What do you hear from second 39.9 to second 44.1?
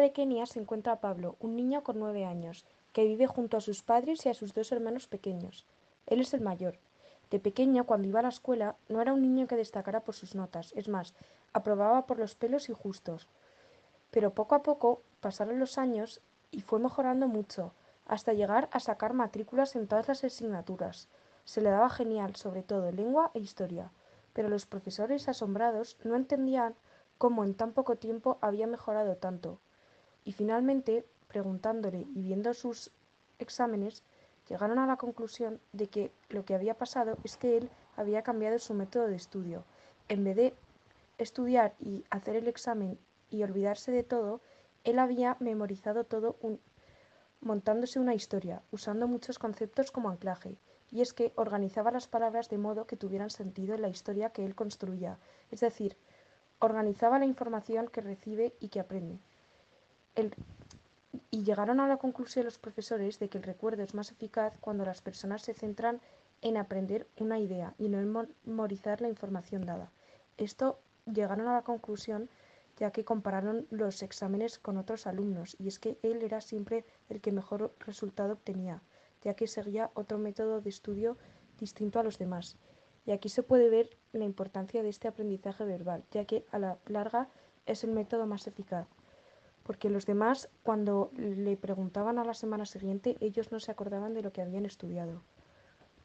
En vez de estudiar y hacer el examen y olvidarse de